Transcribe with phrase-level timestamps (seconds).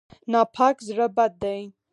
[0.31, 1.59] ناپاک زړه بد دی.